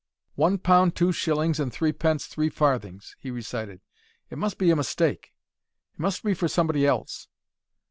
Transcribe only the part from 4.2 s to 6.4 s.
"It must be a mistake. It must be